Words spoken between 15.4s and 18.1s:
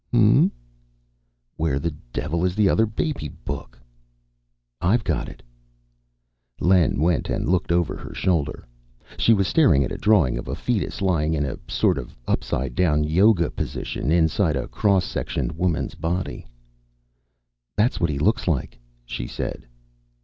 woman's body. "That's what